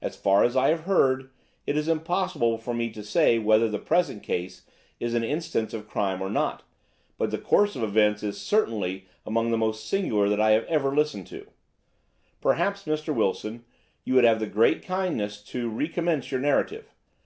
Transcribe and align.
As 0.00 0.16
far 0.16 0.42
as 0.42 0.56
I 0.56 0.70
have 0.70 0.84
heard, 0.84 1.28
it 1.66 1.76
is 1.76 1.86
impossible 1.86 2.56
for 2.56 2.72
me 2.72 2.88
to 2.92 3.04
say 3.04 3.38
whether 3.38 3.68
the 3.68 3.78
present 3.78 4.22
case 4.22 4.62
is 4.98 5.12
an 5.12 5.22
instance 5.22 5.74
of 5.74 5.86
crime 5.86 6.22
or 6.22 6.30
not, 6.30 6.62
but 7.18 7.30
the 7.30 7.36
course 7.36 7.76
of 7.76 7.82
events 7.82 8.22
is 8.22 8.40
certainly 8.40 9.04
among 9.26 9.50
the 9.50 9.58
most 9.58 9.86
singular 9.86 10.30
that 10.30 10.40
I 10.40 10.52
have 10.52 10.64
ever 10.64 10.94
listened 10.96 11.26
to. 11.26 11.46
Perhaps, 12.40 12.84
Mr. 12.86 13.14
Wilson, 13.14 13.66
you 14.02 14.14
would 14.14 14.24
have 14.24 14.40
the 14.40 14.46
great 14.46 14.80
kindness 14.82 15.42
to 15.42 15.68
recommence 15.68 16.32
your 16.32 16.40
narrative. 16.40 16.94